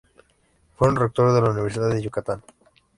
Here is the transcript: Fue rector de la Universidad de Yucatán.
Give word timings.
Fue 0.77 0.89
rector 0.95 1.31
de 1.31 1.41
la 1.43 1.51
Universidad 1.51 1.91
de 1.93 2.01
Yucatán. 2.01 2.41